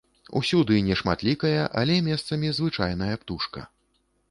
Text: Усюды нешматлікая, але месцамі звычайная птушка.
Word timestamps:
Усюды 0.37 0.77
нешматлікая, 0.87 1.61
але 1.83 1.99
месцамі 2.09 2.47
звычайная 2.59 3.15
птушка. 3.23 3.61